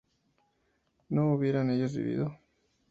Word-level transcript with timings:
¿no 1.09 1.31
hubieran 1.35 1.69
ellos 1.69 1.95
vivido? 1.95 2.35